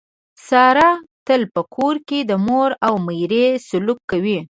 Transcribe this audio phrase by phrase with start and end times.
[0.47, 0.89] ساره
[1.27, 4.39] تل په کور کې د مور او میرې سلوک کوي.